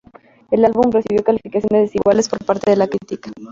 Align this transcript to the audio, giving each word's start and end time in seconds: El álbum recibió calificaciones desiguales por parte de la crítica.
El 0.49 0.65
álbum 0.65 0.91
recibió 0.91 1.23
calificaciones 1.23 1.83
desiguales 1.89 2.27
por 2.27 2.43
parte 2.43 2.71
de 2.71 2.77
la 2.77 2.87
crítica. 2.87 3.29